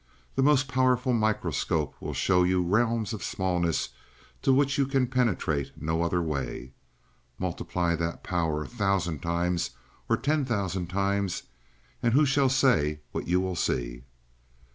The 0.33 0.41
most 0.41 0.67
powerful 0.67 1.13
microscope 1.13 1.93
will 2.01 2.15
show 2.15 2.41
you 2.41 2.63
realms 2.63 3.13
of 3.13 3.23
smallness 3.23 3.89
to 4.41 4.51
which 4.51 4.79
you 4.79 4.87
can 4.87 5.05
penetrate 5.05 5.79
no 5.79 6.01
other 6.01 6.23
way. 6.23 6.73
Multiply 7.37 7.95
that 7.97 8.23
power 8.23 8.63
a 8.63 8.67
thousand 8.67 9.21
times, 9.21 9.69
or 10.09 10.17
ten 10.17 10.43
thousand 10.43 10.87
times, 10.87 11.43
and 12.01 12.15
who 12.15 12.25
shall 12.25 12.49
say 12.49 13.01
what 13.11 13.27
you 13.27 13.39
will 13.39 13.55
see?" 13.55 14.01